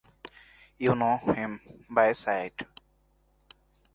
[0.79, 2.63] You know him by sight.